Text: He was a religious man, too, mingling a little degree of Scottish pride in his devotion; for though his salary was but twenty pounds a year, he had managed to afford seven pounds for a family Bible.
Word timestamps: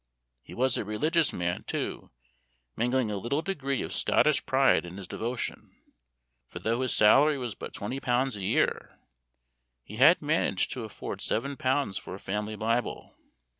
He 0.41 0.55
was 0.55 0.77
a 0.79 0.83
religious 0.83 1.31
man, 1.31 1.61
too, 1.63 2.09
mingling 2.75 3.11
a 3.11 3.17
little 3.17 3.43
degree 3.43 3.83
of 3.83 3.93
Scottish 3.93 4.43
pride 4.47 4.83
in 4.83 4.97
his 4.97 5.07
devotion; 5.07 5.75
for 6.47 6.57
though 6.57 6.81
his 6.81 6.95
salary 6.95 7.37
was 7.37 7.53
but 7.53 7.71
twenty 7.75 7.99
pounds 7.99 8.35
a 8.35 8.41
year, 8.41 8.97
he 9.83 9.97
had 9.97 10.19
managed 10.19 10.71
to 10.71 10.85
afford 10.85 11.21
seven 11.21 11.55
pounds 11.55 11.99
for 11.99 12.15
a 12.15 12.19
family 12.19 12.55
Bible. 12.55 13.15